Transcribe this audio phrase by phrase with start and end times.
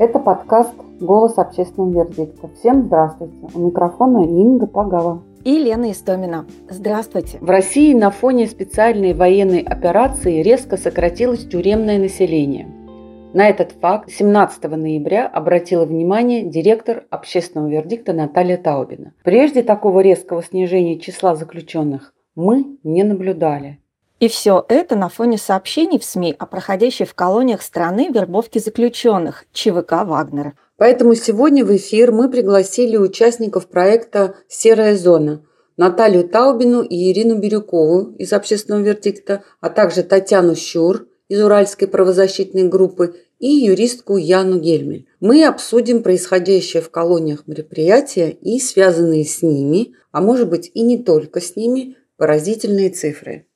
[0.00, 2.48] Это подкаст «Голос общественного вердикта».
[2.58, 3.34] Всем здравствуйте.
[3.54, 5.22] У микрофона Инга Пагава.
[5.44, 6.46] И Лена Истомина.
[6.70, 7.36] Здравствуйте.
[7.42, 12.66] В России на фоне специальной военной операции резко сократилось тюремное население.
[13.34, 19.12] На этот факт 17 ноября обратила внимание директор общественного вердикта Наталья Таубина.
[19.22, 23.80] Прежде такого резкого снижения числа заключенных мы не наблюдали.
[24.20, 29.46] И все это на фоне сообщений в СМИ о проходящей в колониях страны вербовке заключенных
[29.52, 30.52] ЧВК «Вагнера».
[30.76, 35.42] Поэтому сегодня в эфир мы пригласили участников проекта «Серая зона»
[35.78, 42.68] Наталью Таубину и Ирину Бирюкову из общественного вердикта, а также Татьяну Щур из Уральской правозащитной
[42.68, 45.06] группы и юристку Яну Гельмель.
[45.20, 50.98] Мы обсудим происходящее в колониях мероприятия и связанные с ними, а может быть и не
[50.98, 53.46] только с ними, поразительные цифры.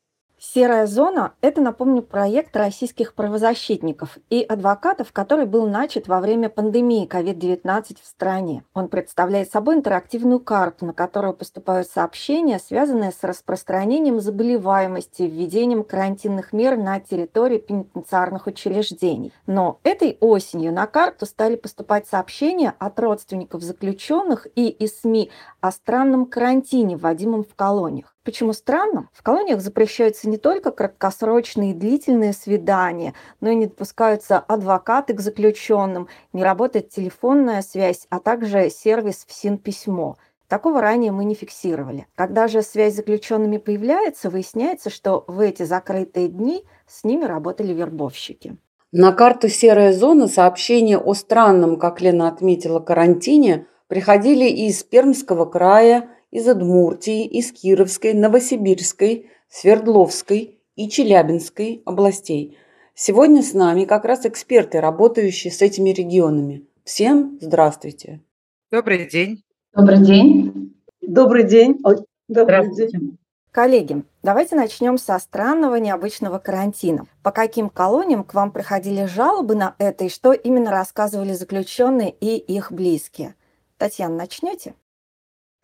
[0.55, 7.08] Серая зона– это, напомню, проект российских правозащитников и адвокатов, который был начат во время пандемии
[7.08, 8.62] COVID-19 в стране.
[8.72, 16.52] Он представляет собой интерактивную карту, на которую поступают сообщения, связанные с распространением заболеваемости, введением карантинных
[16.52, 19.32] мер на территории пенитенциарных учреждений.
[19.48, 25.72] Но этой осенью на карту стали поступать сообщения от родственников заключенных и из СМИ о
[25.72, 28.14] странном карантине, вводимом в колониях.
[28.25, 29.11] Почему странно?
[29.12, 35.20] В колониях запрещаются не только краткосрочные и длительные свидания, но и не допускаются адвокаты к
[35.20, 40.16] заключенным, не работает телефонная связь, а также сервис ВСИН-письмо.
[40.48, 42.06] Такого ранее мы не фиксировали.
[42.14, 47.75] Когда же связь с заключенными появляется, выясняется, что в эти закрытые дни с ними работали
[47.75, 48.56] вербовщики.
[48.91, 56.09] На карту «Серая зона» сообщения о странном, как Лена отметила, карантине приходили из Пермского края,
[56.35, 62.59] из Удмуртии, из Кировской, Новосибирской, Свердловской и Челябинской областей.
[62.93, 66.67] Сегодня с нами как раз эксперты, работающие с этими регионами.
[66.83, 68.21] Всем здравствуйте.
[68.73, 69.44] Добрый день.
[69.73, 70.75] Добрый день.
[71.00, 71.78] Добрый день.
[72.27, 73.17] Добрый день.
[73.53, 77.06] Коллеги, давайте начнем со странного необычного карантина.
[77.23, 82.37] По каким колониям к вам приходили жалобы на это и что именно рассказывали заключенные и
[82.37, 83.37] их близкие?
[83.78, 84.75] Татьяна, начнете?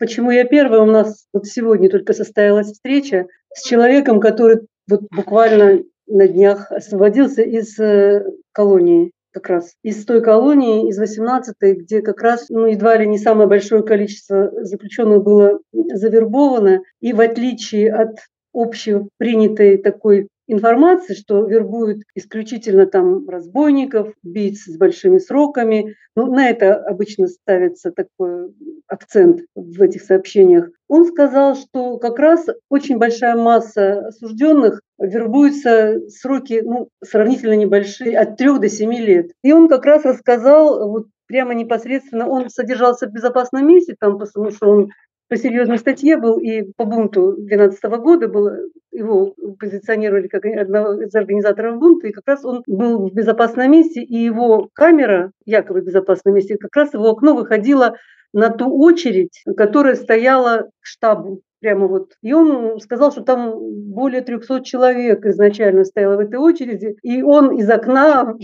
[0.01, 0.81] Почему я первая?
[0.81, 7.43] У нас вот сегодня только состоялась встреча с человеком, который вот буквально на днях освободился
[7.43, 12.97] из э, колонии как раз из той колонии, из 18-й, где как раз ну, едва
[12.97, 16.81] ли не самое большое количество заключенных было завербовано.
[16.99, 18.17] И в отличие от
[18.55, 25.95] общепринятой такой информации, что вербуют исключительно там разбойников, убийц с большими сроками.
[26.15, 28.53] Ну, на это обычно ставится такой
[28.87, 30.69] акцент в этих сообщениях.
[30.89, 38.37] Он сказал, что как раз очень большая масса осужденных вербуются сроки ну, сравнительно небольшие, от
[38.37, 39.31] 3 до 7 лет.
[39.43, 44.51] И он как раз рассказал вот прямо непосредственно, он содержался в безопасном месте, там, потому
[44.51, 44.89] что он
[45.31, 48.49] по серьезной статье был и по бунту 2012 года был,
[48.91, 54.01] его позиционировали как одного из организаторов бунта, и как раз он был в безопасном месте,
[54.01, 57.95] и его камера, якобы в безопасном месте, как раз его окно выходило
[58.33, 62.11] на ту очередь, которая стояла к штабу прямо вот.
[62.21, 63.53] И он сказал, что там
[63.93, 68.35] более 300 человек изначально стояло в этой очереди, и он из окна,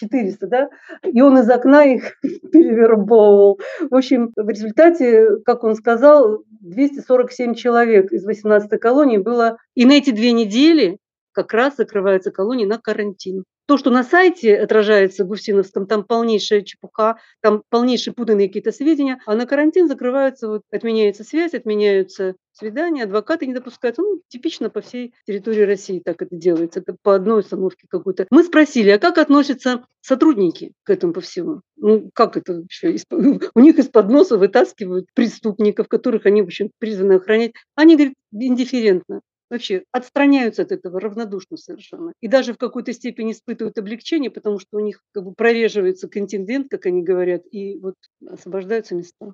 [0.00, 0.68] 400, да,
[1.04, 3.60] и он из окна их перевербовывал.
[3.90, 9.58] В общем, в результате, как он сказал, 247 человек из 18 колонии было.
[9.74, 10.98] И на эти две недели
[11.32, 13.44] как раз закрываются колонии на карантин.
[13.70, 19.36] То, что на сайте отражается Гусиновском, там полнейшая чепуха, там полнейшие путанные какие-то сведения, а
[19.36, 24.02] на карантин закрываются, вот, отменяется связь, отменяются свидания, адвокаты не допускаются.
[24.02, 28.26] Ну, типично по всей территории России так это делается, это по одной установке какой-то.
[28.32, 31.60] Мы спросили, а как относятся сотрудники к этому по всему?
[31.76, 32.96] Ну, как это вообще?
[33.54, 37.52] У них из-под носа вытаскивают преступников, которых они, в общем, призваны охранять.
[37.76, 39.20] Они говорят, индифферентно
[39.50, 42.12] вообще отстраняются от этого равнодушно совершенно.
[42.20, 46.68] И даже в какой-то степени испытывают облегчение, потому что у них как бы прореживается контингент,
[46.70, 49.32] как они говорят, и вот освобождаются места.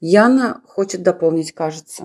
[0.00, 2.04] Яна хочет дополнить, кажется.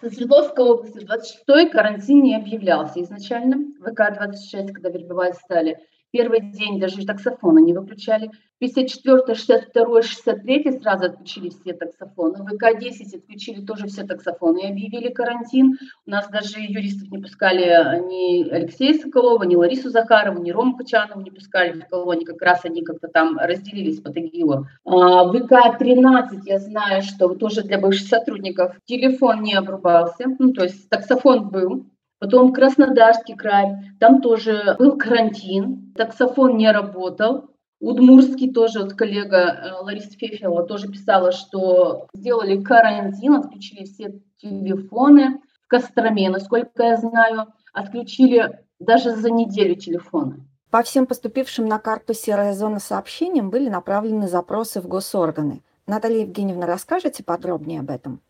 [0.00, 3.72] Со Свердловской области 26-й карантин не объявлялся изначально.
[3.80, 5.78] ВК-26, когда вербовать стали,
[6.14, 8.30] Первый день даже таксофона не выключали.
[8.60, 12.36] 54, 62, 63 сразу отключили все таксофоны.
[12.36, 15.76] ВК-10 отключили тоже все таксофоны и объявили карантин.
[16.06, 17.64] У нас даже юристов не пускали
[18.08, 22.24] ни Алексея Соколова, ни Ларису Захарову, ни Рому Качанову не пускали в колонии.
[22.24, 24.68] Как раз они как-то там разделились по Тагилу.
[24.84, 30.26] А, ВК-13 я знаю, что тоже для бывших сотрудников телефон не обрубался.
[30.38, 31.86] Ну, то есть таксофон был,
[32.18, 37.50] Потом Краснодарский край, там тоже был карантин, таксофон не работал.
[37.80, 45.42] Удмурский тоже, вот коллега э, Лариса Фефилова тоже писала, что сделали карантин, отключили все телефоны.
[45.64, 50.46] В Костроме, насколько я знаю, отключили даже за неделю телефоны.
[50.70, 55.62] По всем поступившим на карту «Серая зона» сообщениям были направлены запросы в госорганы.
[55.86, 58.20] Наталья Евгеньевна, расскажете подробнее об этом?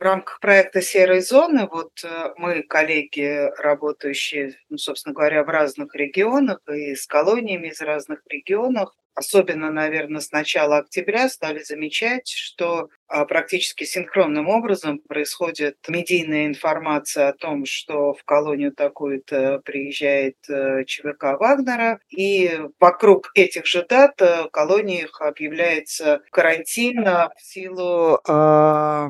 [0.00, 5.94] В рамках проекта «Серой зоны» вот э, мы, коллеги, работающие, ну, собственно говоря, в разных
[5.94, 12.88] регионах и с колониями из разных регионов, особенно, наверное, с начала октября стали замечать, что
[13.28, 21.38] практически синхронным образом происходит медийная информация о том, что в колонию такую-то приезжает э, ЧВК
[21.38, 29.08] Вагнера, и вокруг этих же дат э, колониях объявляется карантин в силу э,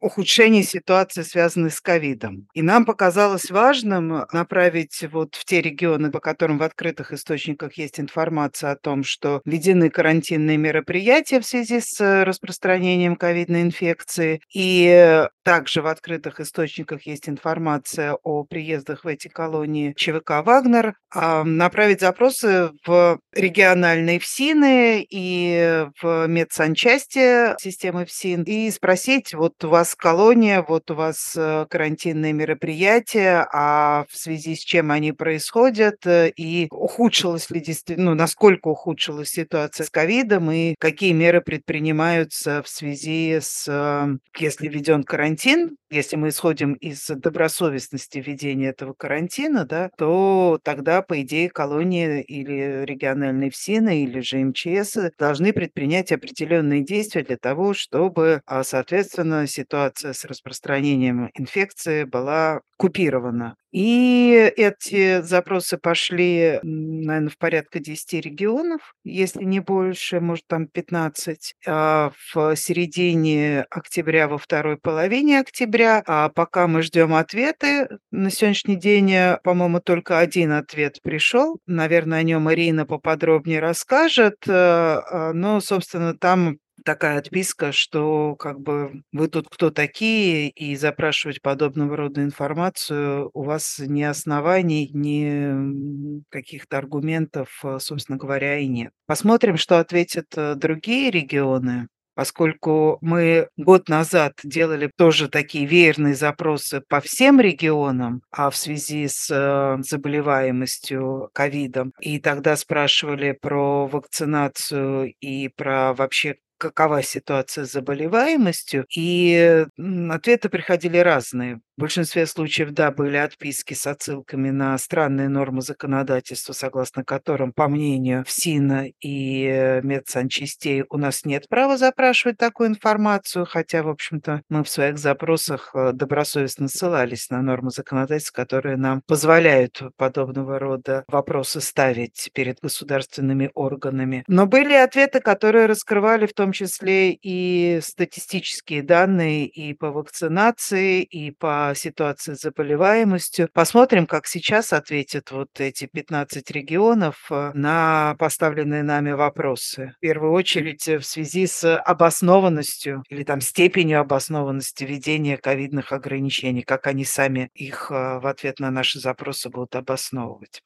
[0.00, 2.48] ухудшения ситуации, связанной с ковидом.
[2.54, 8.00] И нам показалось важным направить вот в те регионы, по которым в открытых источниках есть
[8.00, 14.40] информация о том, что введены карантинные мероприятия в связи с э, распространением ковидной инфекции.
[14.54, 20.94] И также в открытых источниках есть информация о приездах в эти колонии ЧВК «Вагнер».
[21.12, 29.68] А, направить запросы в региональные ФСИНы и в медсанчасти системы ФСИН и спросить, вот у
[29.68, 36.06] вас колония, вот у вас э, карантинные мероприятия, а в связи с чем они происходят,
[36.06, 42.62] э, и ухудшилась ли действительно, ну, насколько ухудшилась ситуация с ковидом, и какие меры предпринимаются
[42.62, 49.64] в связи с, э, если введен карантин, если мы исходим из добросовестности введения этого карантина,
[49.64, 56.82] да, то тогда, по идее, колонии или региональные ФСИНы, или же МЧС должны предпринять определенные
[56.84, 63.56] действия для того, чтобы, а, соответственно, ситуация с распространением инфекции была купирована.
[63.72, 71.54] И эти запросы пошли, наверное, в порядка 10 регионов, если не больше, может, там 15.
[71.66, 78.76] А в середине октября, во второй половине октября, а пока мы ждем ответы, на сегодняшний
[78.76, 79.10] день,
[79.42, 81.58] по-моему, только один ответ пришел.
[81.66, 84.36] Наверное, о нем Ирина поподробнее расскажет.
[84.46, 90.76] Э, а, но, собственно, там такая отписка, что как бы вы тут кто такие, и
[90.76, 98.66] запрашивать подобного рода информацию у вас ни оснований, ни каких-то аргументов, э, собственно говоря, и
[98.66, 98.92] нет.
[99.06, 106.80] Посмотрим, что ответят э, другие регионы поскольку мы год назад делали тоже такие веерные запросы
[106.88, 115.12] по всем регионам, а в связи с э, заболеваемостью ковидом, и тогда спрашивали про вакцинацию
[115.20, 119.66] и про вообще какова ситуация с заболеваемостью, и
[120.10, 121.60] ответы приходили разные.
[121.76, 127.66] В большинстве случаев, да, были отписки с отсылками на странные нормы законодательства, согласно которым, по
[127.66, 134.42] мнению ФСИНа и э, медсанчастей, у нас нет права запрашивать такую информацию, хотя, в общем-то,
[134.48, 141.02] мы в своих запросах э, добросовестно ссылались на нормы законодательства, которые нам позволяют подобного рода
[141.08, 144.22] вопросы ставить перед государственными органами.
[144.28, 151.32] Но были ответы, которые раскрывали в том числе и статистические данные и по вакцинации, и
[151.32, 153.48] по ситуации с заболеваемостью.
[153.52, 159.94] Посмотрим, как сейчас ответят вот эти 15 регионов э, на поставленные нами вопросы.
[159.96, 166.62] В первую очередь э, в связи с обоснованностью или там степенью обоснованности введения ковидных ограничений,
[166.62, 170.60] как они сами их э, в ответ на наши запросы будут обосновывать.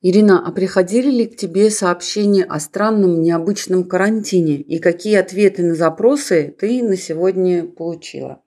[0.00, 5.74] Ирина, а приходили ли к тебе сообщения о странном необычном карантине и какие ответы на
[5.74, 8.40] запросы ты на сегодня получила?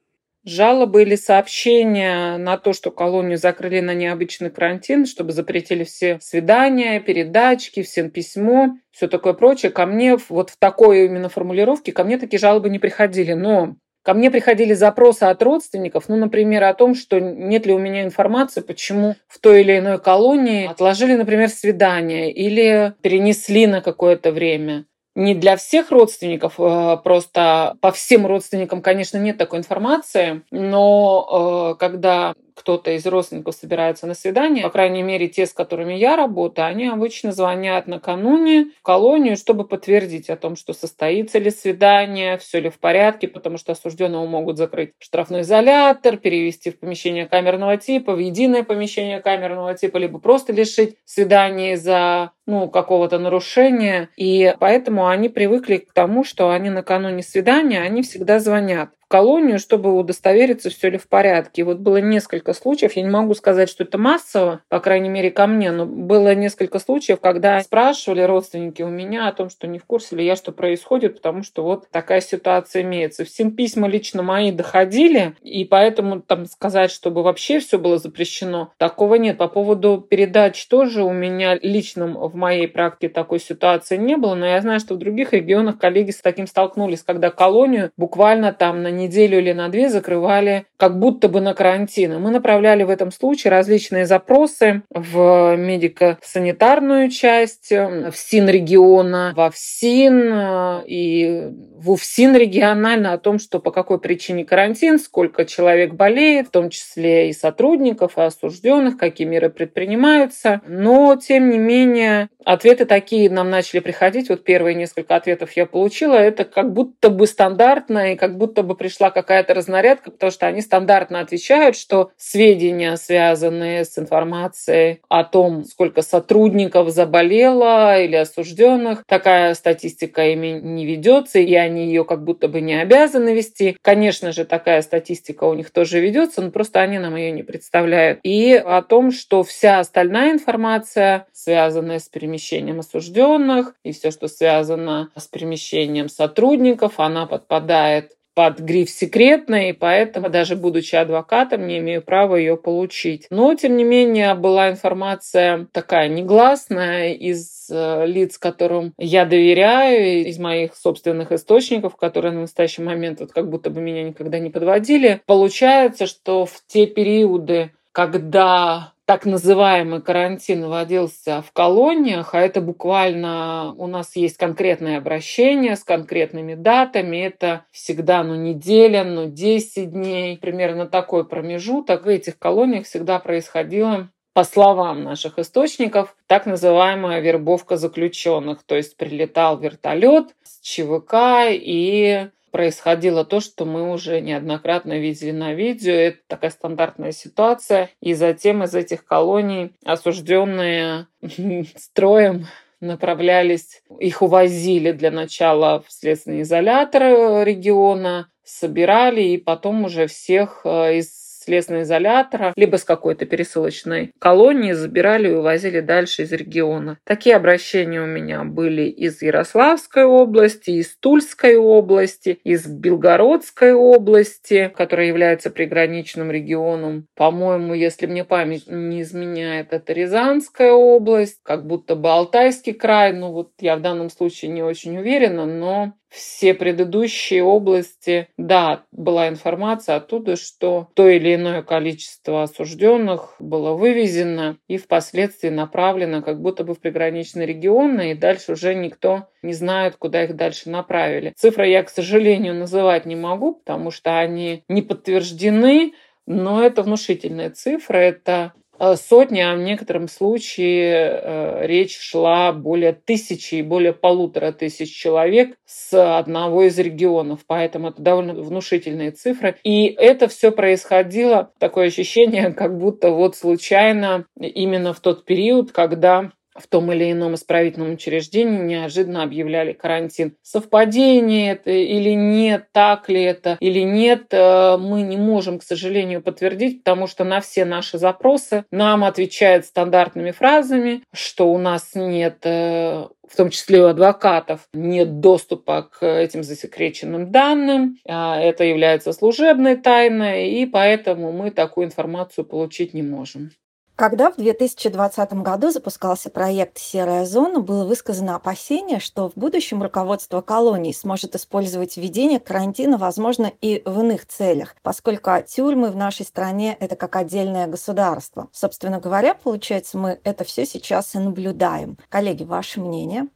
[0.44, 7.00] Жалобы или сообщения на то, что колонию закрыли на необычный карантин, чтобы запретили все свидания,
[7.00, 9.72] передачки, всем письмо, все такое прочее.
[9.72, 13.34] Ко мне вот в такой именно формулировке, ко мне такие жалобы не приходили.
[13.34, 17.78] Но Ко мне приходили запросы от родственников, ну, например, о том, что нет ли у
[17.78, 24.32] меня информации, почему в той или иной колонии отложили, например, свидание или перенесли на какое-то
[24.32, 31.74] время не для всех родственников, э, просто по всем родственникам, конечно, нет такой информации, но
[31.74, 36.16] э, когда кто-то из родственников собирается на свидание, по крайней мере, те, с которыми я
[36.16, 42.38] работаю, они обычно звонят накануне в колонию, чтобы подтвердить о том, что состоится ли свидание,
[42.38, 47.78] все ли в порядке, потому что осужденного могут закрыть штрафной изолятор, перевести в помещение камерного
[47.78, 54.10] типа, в единое помещение камерного типа, либо просто лишить свидания за ну, какого-то нарушения.
[54.18, 59.94] И поэтому они привыкли к тому, что они накануне свидания, они всегда звонят колонию, чтобы
[59.94, 61.62] удостовериться, все ли в порядке.
[61.62, 65.30] И вот было несколько случаев, я не могу сказать, что это массово, по крайней мере,
[65.32, 69.80] ко мне, но было несколько случаев, когда спрашивали родственники у меня о том, что не
[69.80, 73.26] в курсе ли я, что происходит, потому что вот такая ситуация имеется.
[73.26, 79.16] Всем письма лично мои доходили, и поэтому там сказать, чтобы вообще все было запрещено, такого
[79.16, 79.38] нет.
[79.38, 84.46] По поводу передач тоже у меня лично в моей практике такой ситуации не было, но
[84.46, 89.01] я знаю, что в других регионах коллеги с таким столкнулись, когда колонию буквально там на
[89.02, 92.14] неделю или на две закрывали как будто бы на карантин.
[92.14, 99.50] И мы направляли в этом случае различные запросы в медико-санитарную часть, в СИН региона, во
[99.52, 106.48] ФСИН и в УФСИН регионально о том, что по какой причине карантин, сколько человек болеет,
[106.48, 110.62] в том числе и сотрудников, и осужденных, какие меры предпринимаются.
[110.68, 114.30] Но, тем не менее, ответы такие нам начали приходить.
[114.30, 116.16] Вот первые несколько ответов я получила.
[116.16, 120.62] Это как будто бы стандартно, и как будто бы пришла какая-то разнарядка, потому что они
[120.62, 129.54] стандартно отвечают, что сведения, связанные с информацией о том, сколько сотрудников заболело или осужденных, такая
[129.54, 133.78] статистика ими не ведется, и они ее как будто бы не обязаны вести.
[133.82, 138.20] Конечно же, такая статистика у них тоже ведется, но просто они нам ее не представляют.
[138.24, 145.12] И о том, что вся остальная информация, связанная с перемещением осужденных и все, что связано
[145.16, 152.02] с перемещением сотрудников, она подпадает под гриф секретной, и поэтому, даже будучи адвокатом, не имею
[152.02, 153.28] права ее получить.
[153.30, 160.40] Но, тем не менее, была информация такая негласная из э, лиц, которым я доверяю, из
[160.40, 165.22] моих собственных источников, которые на настоящий момент вот как будто бы меня никогда не подводили.
[165.26, 173.74] Получается, что в те периоды, когда так называемый карантин вводился в колониях, а это буквально
[173.78, 177.18] у нас есть конкретное обращение с конкретными датами.
[177.18, 180.38] Это всегда ну, неделя, ну 10 дней.
[180.38, 182.06] Примерно такой промежуток.
[182.06, 188.64] В этих колониях всегда происходило по словам наших источников, так называемая вербовка заключенных.
[188.64, 195.54] То есть прилетал вертолет с ЧВК и происходило то, что мы уже неоднократно видели на
[195.54, 195.94] видео.
[195.94, 197.90] Это такая стандартная ситуация.
[198.02, 201.08] И затем из этих колоний осужденные
[201.78, 202.48] строем
[202.82, 210.98] направлялись, их увозили для начала в следственный изолятор региона, собирали и потом уже всех э,
[210.98, 216.98] из следственного изолятора, либо с какой-то пересылочной колонии забирали и увозили дальше из региона.
[217.04, 225.08] Такие обращения у меня были из Ярославской области, из Тульской области, из Белгородской области, которая
[225.08, 227.08] является приграничным регионом.
[227.16, 233.14] По-моему, если мне память не изменяет, это Рязанская область, как будто бы Алтайский край.
[233.14, 239.30] Ну вот я в данном случае не очень уверена, но все предыдущие области, да, была
[239.30, 246.66] информация оттуда, что то или иное количество осужденных было вывезено и впоследствии направлено как будто
[246.66, 251.34] бы в приграничные регионы, и дальше уже никто не знает, куда их дальше направили.
[251.38, 255.94] Цифры я, к сожалению, называть не могу, потому что они не подтверждены,
[256.26, 257.98] но это внушительная цифра.
[257.98, 258.54] Это
[258.96, 265.56] сотни, а в некотором случае э, речь шла более тысячи и более полутора тысяч человек
[265.66, 267.42] с одного из регионов.
[267.46, 269.56] Поэтому это довольно внушительные цифры.
[269.64, 276.32] И это все происходило, такое ощущение, как будто вот случайно именно в тот период, когда
[276.56, 280.36] в том или ином исправительном учреждении неожиданно объявляли карантин.
[280.42, 286.22] Совпадение это или нет, так ли это или нет, э, мы не можем, к сожалению,
[286.22, 292.40] подтвердить, потому что на все наши запросы нам отвечают стандартными фразами, что у нас нет
[292.44, 297.98] э, в том числе у адвокатов, нет доступа к этим засекреченным данным.
[298.06, 303.52] А это является служебной тайной, и поэтому мы такую информацию получить не можем.
[303.96, 310.42] Когда в 2020 году запускался проект «Серая зона», было высказано опасение, что в будущем руководство
[310.42, 316.76] колоний сможет использовать введение карантина, возможно, и в иных целях, поскольку тюрьмы в нашей стране–
[316.80, 318.50] это как отдельное государство.
[318.52, 321.98] Собственно говоря, получается, мы это все сейчас и наблюдаем.
[322.10, 323.28] Коллеги, ваше мнение?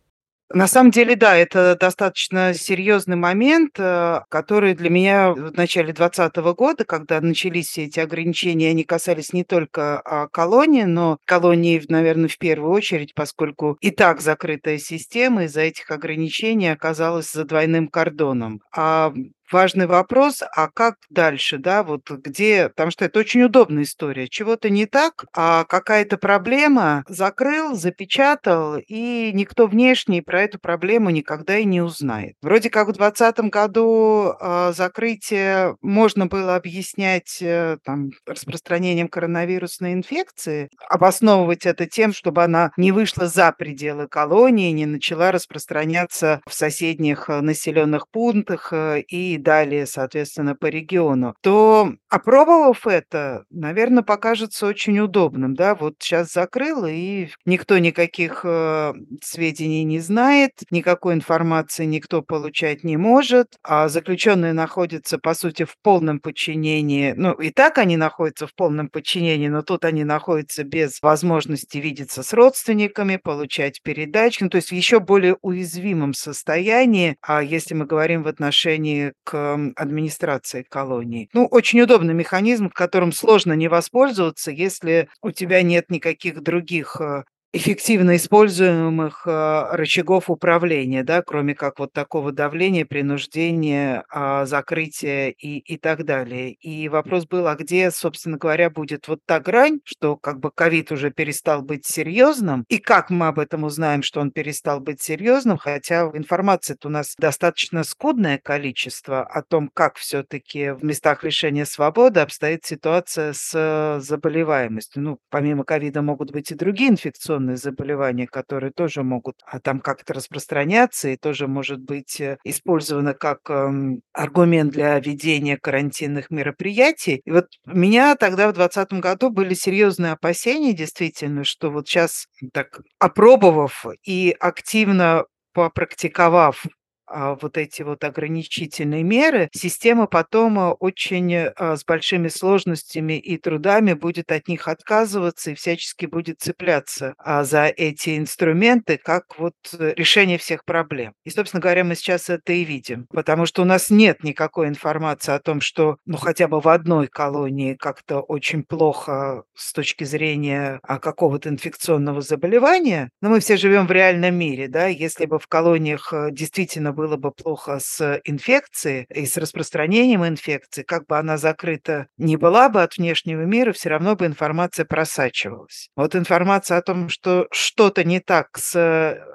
[0.54, 6.36] На самом деле, да, это достаточно серьезный момент, э, который для меня в начале 2020
[6.56, 12.30] года, когда начались все эти ограничения, они касались не только а, колонии, но колонии, наверное,
[12.30, 18.62] в первую очередь, поскольку и так закрытая система из-за этих ограничений оказалась за двойным кордоном.
[18.72, 19.14] А
[19.52, 24.70] важный вопрос, а как дальше, да, вот где, потому что это очень удобная история, чего-то
[24.70, 31.66] не так, а какая-то проблема закрыл, запечатал, и никто внешний про эту проблему никогда и
[31.66, 32.36] не узнает.
[32.42, 40.70] Вроде как в 2020 году э, закрытие можно было объяснять э, там, распространением коронавирусной инфекции,
[40.90, 47.30] обосновывать это тем, чтобы она не вышла за пределы колонии, не начала распространяться в соседних
[47.30, 49.04] э, населенных пунктах э,
[49.36, 55.54] и далее, соответственно, по региону, то, опробовав это, наверное, покажется очень удобным.
[55.54, 55.76] Да?
[55.76, 62.98] Вот сейчас закрыл, и никто никаких э, сведений не знает, никакой информации никто получать не
[62.98, 67.14] может, а заключенные находятся, по сути, в полном подчинении.
[67.16, 72.24] Ну, и так они находятся в полном подчинении, но тут они находятся без возможности видеться
[72.24, 77.86] с родственниками, получать передачи, ну, то есть в еще более уязвимом состоянии, а если мы
[77.86, 81.30] говорим в отношении к администрации колонии.
[81.34, 87.24] Ну, очень удобный механизм, которым сложно не воспользоваться, если у тебя нет никаких других э,
[87.56, 95.60] эффективно используемых э, рычагов управления, да, кроме как вот такого давления, принуждения, а, закрытия и,
[95.60, 96.52] и так далее.
[96.54, 100.92] И вопрос был, а где, собственно говоря, будет вот та грань, что как бы ковид
[100.92, 105.58] уже перестал быть серьезным, и как мы об этом узнаем, что он перестал быть серьезным,
[105.58, 112.20] хотя информации у нас достаточно скудное количество о том, как все-таки в местах лишения свободы
[112.20, 115.02] обстоит ситуация с заболеваемостью.
[115.02, 119.80] Ну, помимо ковида могут быть и другие инфекционные инфекционные заболевания, которые тоже могут а, там
[119.80, 127.22] как-то распространяться и тоже может быть э, использовано как эм, аргумент для ведения карантинных мероприятий.
[127.26, 132.28] И вот у меня тогда в 2020 году были серьезные опасения действительно, что вот сейчас
[132.54, 136.66] так опробовав и активно попрактиковав
[137.16, 143.94] вот эти вот ограничительные меры, система потом а, очень а, с большими сложностями и трудами
[143.94, 150.66] будет от них отказываться и всячески будет цепляться за эти инструменты как вот решение всех
[150.66, 151.14] проблем.
[151.24, 155.34] И, собственно говоря, мы сейчас это и видим, потому что у нас нет никакой информации
[155.34, 160.80] о том, что ну хотя бы в одной колонии как-то очень плохо с точки зрения
[160.84, 166.14] какого-то инфекционного заболевания, но мы все живем в реальном мире, да, если бы в колониях
[166.32, 172.38] действительно было бы плохо с инфекцией и с распространением инфекции, как бы она закрыта не
[172.38, 175.90] была бы от внешнего мира, все равно бы информация просачивалась.
[175.96, 178.76] Вот информация о том, что что-то не так с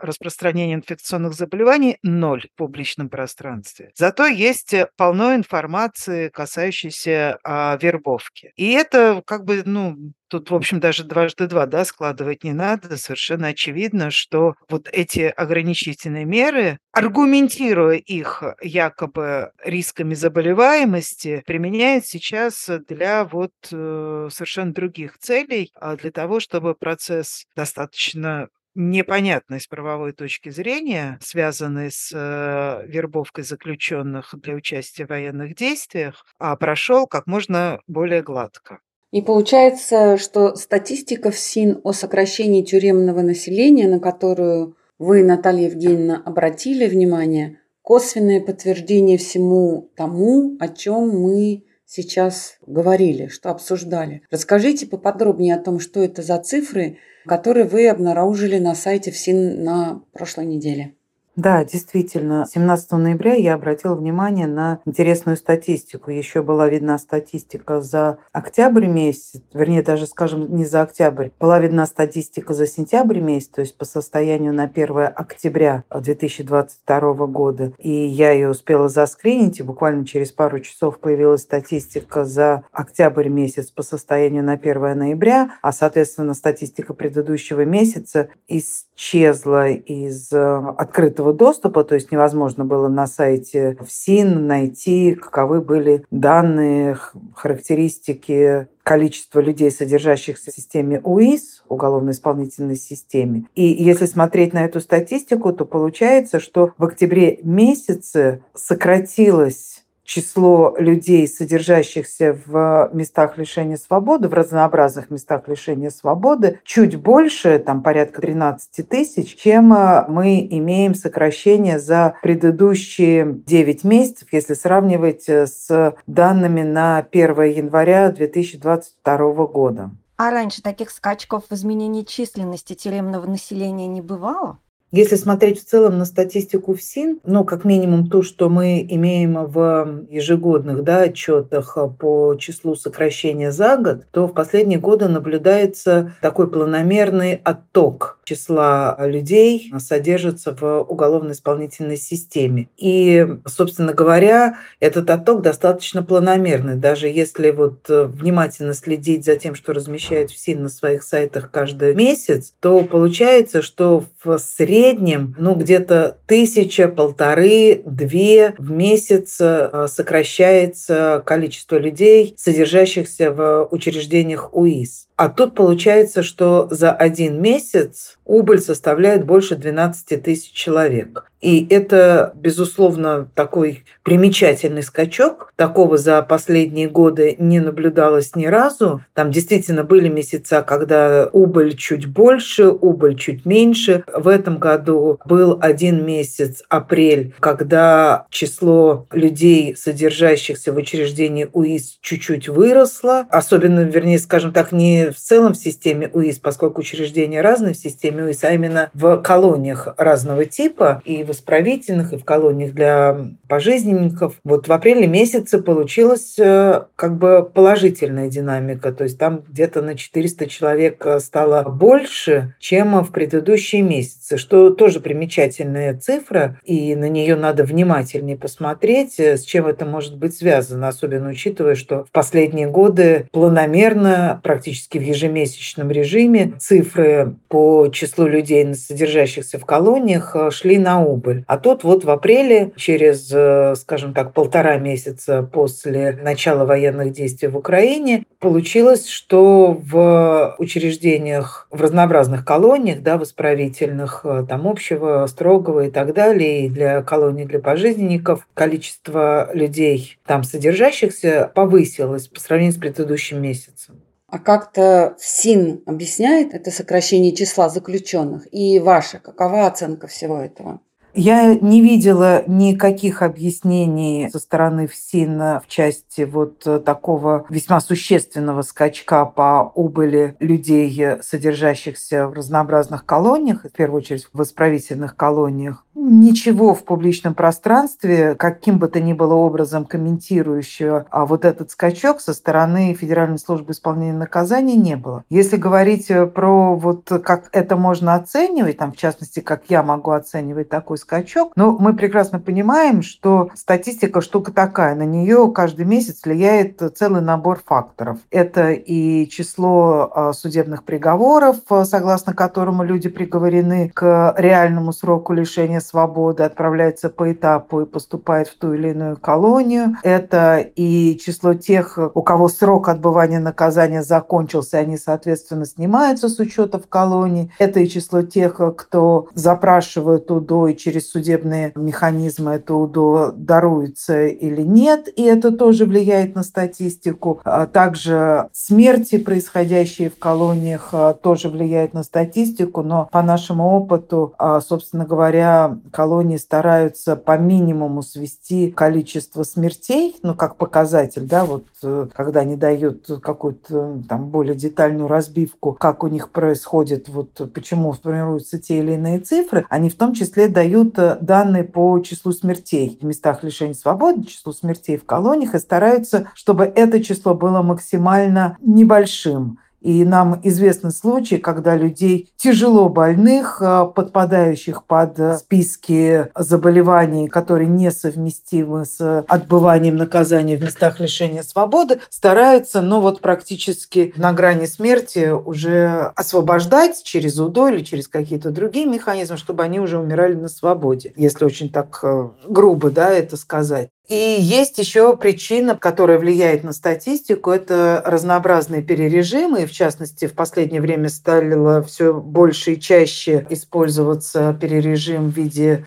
[0.02, 3.90] распространением инфекционных заболеваний, ноль в публичном пространстве.
[3.94, 8.52] Зато есть полно информации, касающейся а, вербовки.
[8.56, 9.96] И это как бы, ну,
[10.30, 12.96] Тут, в общем, даже дважды два да, складывать не надо.
[12.96, 23.24] Совершенно очевидно, что вот эти ограничительные меры, аргументируя их якобы рисками заболеваемости, применяют сейчас для
[23.24, 30.50] вот э, совершенно других целей, а для того, чтобы процесс достаточно непонятный с правовой точки
[30.50, 37.80] зрения, связанный с э, вербовкой заключенных для участия в военных действиях, а прошел как можно
[37.88, 38.78] более гладко.
[39.10, 46.22] И получается, что статистика в СИН о сокращении тюремного населения, на которую вы, Наталья Евгеньевна,
[46.24, 54.22] обратили внимание, косвенное подтверждение всему тому, о чем мы сейчас говорили, что обсуждали.
[54.30, 60.02] Расскажите поподробнее о том, что это за цифры, которые вы обнаружили на сайте ФСИН на
[60.12, 60.94] прошлой неделе.
[61.36, 66.10] Да, действительно, 17 ноября я обратила внимание на интересную статистику.
[66.10, 71.28] Еще была видна статистика за октябрь месяц, вернее, даже, скажем, не за октябрь.
[71.38, 77.72] Была видна статистика за сентябрь месяц, то есть по состоянию на 1 октября 2022 года.
[77.78, 83.70] И я ее успела заскринить, и буквально через пару часов появилась статистика за октябрь месяц
[83.70, 91.32] по состоянию на 1 ноября, а, соответственно, статистика предыдущего месяца исчезла из э, открытого открытого
[91.32, 96.98] доступа, то есть невозможно было на сайте ФСИН найти, каковы были данные,
[97.34, 103.44] характеристики количества людей, содержащихся в системе УИС, уголовно-исполнительной системе.
[103.54, 111.26] И если смотреть на эту статистику, то получается, что в октябре месяце сократилось число людей,
[111.28, 118.88] содержащихся в местах лишения свободы, в разнообразных местах лишения свободы, чуть больше, там порядка 13
[118.88, 126.62] тысяч, чем э, мы имеем сокращение за предыдущие 9 месяцев, если сравнивать э, с данными
[126.62, 129.90] на 1 января 2022 года.
[130.16, 134.58] А раньше таких скачков в изменении численности тюремного населения не бывало?
[134.92, 140.06] Если смотреть в целом на статистику ФСИН, ну, как минимум то, что мы имеем в
[140.10, 147.40] ежегодных да, отчетах по числу сокращения за год, то в последние годы наблюдается такой планомерный
[147.44, 152.68] отток числа людей содержится в уголовно-исполнительной системе.
[152.76, 156.76] И, собственно говоря, этот отток достаточно планомерный.
[156.76, 162.54] Даже если вот внимательно следить за тем, что размещает ФСИН на своих сайтах каждый месяц,
[162.60, 171.76] то получается, что в среднем ну, где-то тысяча, полторы, две в месяц э, сокращается количество
[171.76, 175.08] людей, содержащихся в учреждениях УИС.
[175.20, 181.24] А тут получается, что за один месяц убыль составляет больше 12 тысяч человек.
[181.40, 185.52] И это, безусловно, такой примечательный скачок.
[185.56, 189.02] Такого за последние годы не наблюдалось ни разу.
[189.14, 194.04] Там действительно были месяца, когда убыль чуть больше, убыль чуть меньше.
[194.12, 202.48] В этом году был один месяц, апрель, когда число людей, содержащихся в учреждении УИС, чуть-чуть
[202.48, 203.26] выросло.
[203.30, 208.19] Особенно, вернее, скажем так, не в целом в системе УИС, поскольку учреждения разные в системе
[208.22, 211.02] УИС, а именно в колониях разного типа.
[211.04, 214.34] И в исправительных, и в колониях для пожизненников.
[214.44, 219.96] Вот в апреле месяце получилась э, как бы положительная динамика, то есть там где-то на
[219.96, 227.08] 400 человек э, стало больше, чем в предыдущие месяцы, что тоже примечательная цифра, и на
[227.08, 232.10] нее надо внимательнее посмотреть, э, с чем это может быть связано, особенно учитывая, что в
[232.10, 240.78] последние годы планомерно, практически в ежемесячном режиме, цифры по числу людей, содержащихся в колониях, шли
[240.78, 241.44] на убыль.
[241.46, 247.48] А тут вот в апреле, через, э, скажем так, полтора месяца после начала военных действий
[247.48, 255.26] в Украине, получилось, что в учреждениях, в разнообразных колониях, да, в исправительных, э, там общего,
[255.26, 262.40] строгого и так далее, и для колоний для пожизненников, количество людей там содержащихся повысилось по
[262.40, 263.99] сравнению с предыдущим месяцем.
[264.30, 268.46] А как-то ФСИН объясняет это сокращение числа заключенных?
[268.52, 270.80] И ваша, какова оценка всего этого?
[271.12, 279.24] Я не видела никаких объяснений со стороны ФСИН в части вот такого весьма существенного скачка
[279.24, 285.84] по убыли людей, содержащихся в разнообразных колониях, в первую очередь в исправительных колониях.
[286.02, 292.22] Ничего в публичном пространстве, каким бы то ни было образом комментирующего а вот этот скачок
[292.22, 295.24] со стороны Федеральной службы исполнения наказаний не было.
[295.28, 300.70] Если говорить про вот как это можно оценивать, там в частности, как я могу оценивать
[300.70, 301.52] такой скачок.
[301.54, 304.94] Но мы прекрасно понимаем, что статистика штука такая.
[304.94, 308.18] На нее каждый месяц влияет целый набор факторов.
[308.30, 315.80] Это и число а, судебных приговоров, а, согласно которому люди приговорены к реальному сроку лишения
[315.90, 319.96] свободы, отправляются по этапу и поступают в ту или иную колонию.
[320.02, 326.78] Это и число тех, у кого срок отбывания наказания закончился, они, соответственно, снимаются с учета
[326.78, 327.50] в колонии.
[327.58, 334.62] Это и число тех, кто запрашивают УДО и через судебные механизмы это УДО даруется или
[334.62, 337.40] нет, и это тоже влияет на статистику.
[337.44, 344.34] А также смерти, происходящие в колониях, а, тоже влияют на статистику, но по нашему опыту,
[344.38, 351.66] а, собственно говоря, колонии стараются по минимуму свести количество смертей, ну, как показатель, да, вот
[351.82, 357.92] э, когда они дают какую-то там более детальную разбивку, как у них происходит, вот почему
[357.92, 362.32] формируются те или иные цифры, они в том числе дают дают э, данные по числу
[362.32, 367.62] смертей в местах лишения свободы, числу смертей в колониях и стараются, чтобы это число было
[367.62, 369.58] максимально небольшим.
[369.80, 377.68] И нам известны случаи, когда людей тяжело больных, э, подпадающих под э, списки заболеваний, которые
[377.68, 385.30] несовместимы с отбыванием наказания в местах лишения свободы, стараются, ну вот практически на грани смерти
[385.30, 391.12] уже освобождать через УДО или через какие-то другие механизмы, чтобы они уже умирали на свободе,
[391.16, 393.90] если очень так э, грубо да, это сказать.
[394.10, 399.62] И есть еще причина, которая влияет на статистику, это разнообразные перережимы.
[399.62, 405.86] И в частности, в последнее время стало все больше и чаще использоваться перережим в виде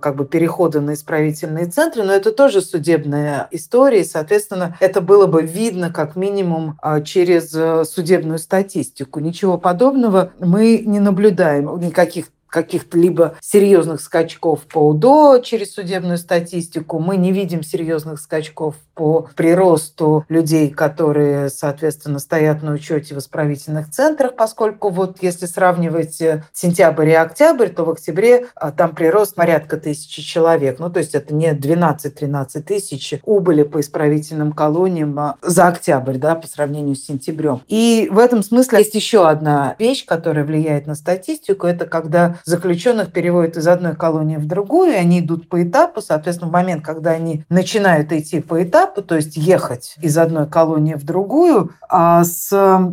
[0.00, 2.02] как бы, перехода на исправительные центры.
[2.02, 4.00] Но это тоже судебная история.
[4.00, 7.50] И, соответственно, это было бы видно как минимум а, через
[7.88, 9.20] судебную статистику.
[9.20, 11.78] Ничего подобного мы не наблюдаем.
[11.78, 18.76] Никаких каких-то либо серьезных скачков по УДО через судебную статистику, мы не видим серьезных скачков
[18.94, 26.20] по приросту людей, которые, соответственно, стоят на учете в исправительных центрах, поскольку вот если сравнивать
[26.20, 30.78] э, сентябрь и октябрь, то в октябре а, там прирост порядка тысячи человек.
[30.78, 36.34] Ну, то есть это не 12-13 тысяч убыли по исправительным колониям а, за октябрь, да,
[36.34, 37.62] по сравнению с сентябрем.
[37.68, 41.66] И в этом смысле есть еще одна вещь, которая влияет на статистику.
[41.66, 46.00] Это когда заключенных переводят из одной колонии в другую, и они идут по этапу.
[46.00, 50.94] Соответственно, в момент, когда они начинают идти по этапу, то есть ехать из одной колонии
[50.94, 52.52] в другую, а с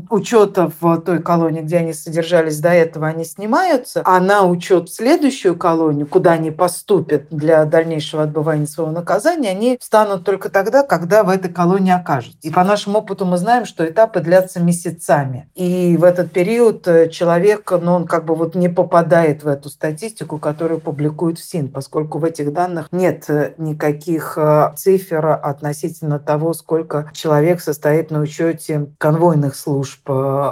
[0.09, 4.93] учета в той колонии, где они содержались до этого, они снимаются, а на учет в
[4.93, 11.23] следующую колонию, куда они поступят для дальнейшего отбывания своего наказания, они встанут только тогда, когда
[11.23, 12.39] в этой колонии окажутся.
[12.41, 15.49] И по нашему опыту мы знаем, что этапы длятся месяцами.
[15.55, 19.69] И в этот период э, человек, ну, он как бы вот не попадает в эту
[19.69, 26.53] статистику, которую публикует СИН, поскольку в этих данных нет э, никаких э, цифр относительно того,
[26.53, 29.99] сколько человек состоит на учете конвойных служб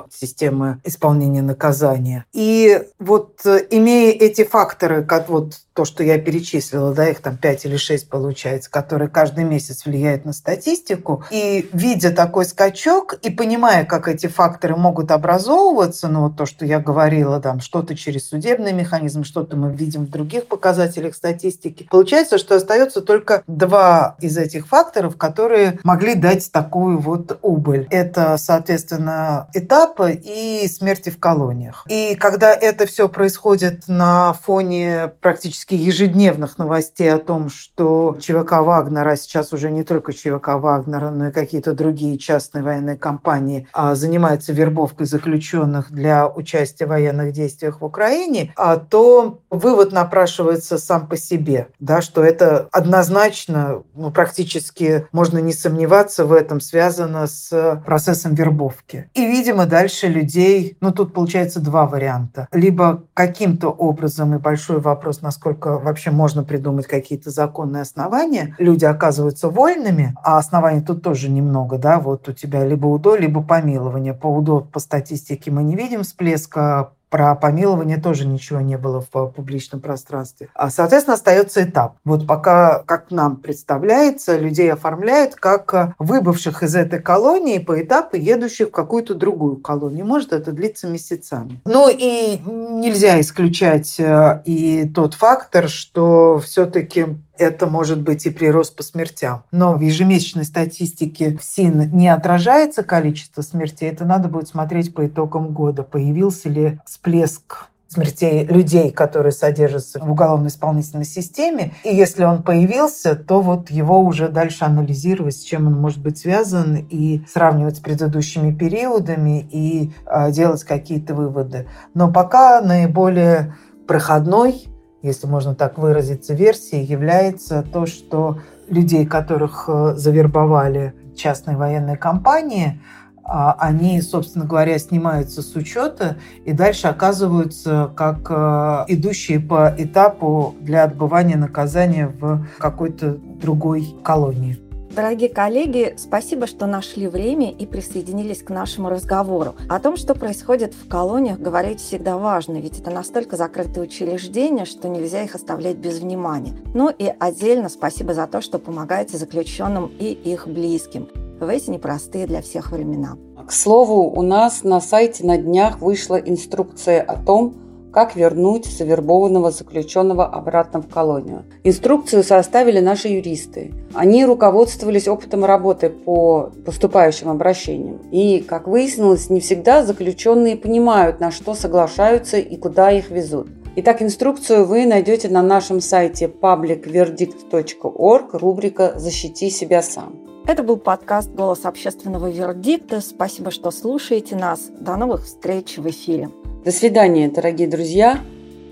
[0.10, 2.26] системы исполнения наказания.
[2.34, 7.66] И вот имея эти факторы, как вот то, что я перечислила, да, их там 5
[7.66, 13.86] или 6 получается, которые каждый месяц влияют на статистику, и видя такой скачок и понимая,
[13.86, 18.74] как эти факторы могут образовываться, ну вот то, что я говорила, там что-то через судебный
[18.74, 24.66] механизм, что-то мы видим в других показателях статистики, получается, что остается только два из этих
[24.66, 27.86] факторов, которые могли дать такую вот убыль.
[27.92, 31.86] Это, соответственно, этапы и смерти в колониях.
[31.88, 38.62] И когда это все происходит на фоне практически практически ежедневных новостей о том, что ЧВК
[38.62, 43.67] Вагнера, а сейчас уже не только ЧВК Вагнера, но и какие-то другие частные военные компании
[43.73, 50.77] а, занимаются вербовкой заключенных для участия в военных действиях в Украине, а, то вывод напрашивается
[50.77, 57.27] сам по себе, да, что это однозначно, ну, практически можно не сомневаться в этом, связано
[57.27, 59.10] с процессом вербовки.
[59.13, 62.47] И, видимо, дальше людей, ну, тут получается два варианта.
[62.51, 68.86] Либо каким-то образом, и большой вопрос, насколько насколько вообще можно придумать какие-то законные основания, люди
[68.86, 74.13] оказываются вольными, а оснований тут тоже немного, да, вот у тебя либо УДО, либо помилование.
[74.13, 79.28] По УДО по статистике мы не видим всплеска, про помилование тоже ничего не было в
[79.28, 80.50] публичном пространстве.
[80.54, 81.98] А, соответственно, остается этап.
[82.04, 88.67] Вот пока, как нам представляется, людей оформляют как выбывших из этой колонии по этапу, едущих
[88.70, 90.06] в какую-то другую колонию.
[90.06, 91.62] Может это длиться месяцами.
[91.65, 97.06] Ну и нельзя исключать э, и тот фактор, что все-таки
[97.38, 99.43] это может быть и прирост по смертям.
[99.52, 103.89] Но в ежемесячной статистике в СИН не отражается количество смертей.
[103.89, 105.84] Это надо будет смотреть по итогам года.
[105.84, 111.73] Появился ли всплеск смертей людей, которые содержатся в уголовно-исполнительной системе.
[111.84, 116.17] И если он появился, то вот его уже дальше анализировать, с чем он может быть
[116.17, 121.67] связан, и сравнивать с предыдущими периодами, и э, делать какие-то выводы.
[121.93, 123.56] Но пока наиболее
[123.88, 124.67] проходной
[125.02, 132.82] если можно так выразиться, версией является то, что людей, которых э, завербовали частные военные компании,
[133.30, 140.56] а, они, собственно говоря, снимаются с учета и дальше оказываются как э, идущие по этапу
[140.62, 144.66] для отбывания наказания в какой-то другой колонии.
[144.95, 149.56] Дорогие коллеги, спасибо, что нашли время и присоединились к нашему разговору.
[149.69, 154.89] О том, что происходит в колониях, говорить всегда важно, ведь это настолько закрытые учреждения, что
[154.89, 156.54] нельзя их оставлять без внимания.
[156.73, 161.08] Ну и отдельно спасибо за то, что помогаете заключенным и их близким
[161.39, 163.17] в эти непростые для всех времена.
[163.47, 167.54] К слову, у нас на сайте на днях вышла инструкция о том,
[167.98, 171.46] как вернуть завербованного заключенного обратно в колонию.
[171.64, 173.74] Инструкцию составили наши юристы.
[173.96, 177.98] Они руководствовались опытом работы по поступающим обращениям.
[178.12, 183.48] И, как выяснилось, не всегда заключенные понимают, на что соглашаются и куда их везут.
[183.78, 190.20] Итак, инструкцию вы найдете на нашем сайте publicverdict.org, рубрика «Защити себя сам».
[190.46, 193.02] Это был подкаст «Голос общественного вердикта».
[193.02, 194.70] Спасибо, что слушаете нас.
[194.80, 196.30] До новых встреч в эфире.
[196.67, 198.19] До свидания, дорогие друзья.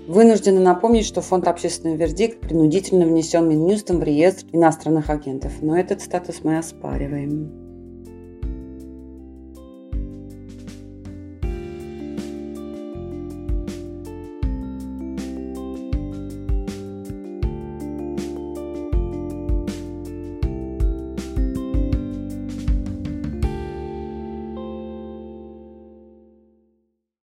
[0.06, 6.02] Вынуждены напомнить, что фонд «Общественный вердикт» принудительно внесен Минюстом в реестр иностранных агентов, но этот
[6.02, 7.65] статус мы оспариваем.